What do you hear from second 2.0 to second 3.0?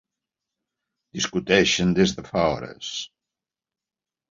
des de fa hores.